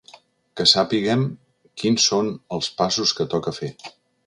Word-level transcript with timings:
Que 0.61 0.65
sapiguem 0.71 1.25
quins 1.83 2.07
són 2.13 2.33
els 2.59 2.73
passos 2.83 3.15
que 3.21 3.31
toca 3.37 3.57
fer. 3.61 3.73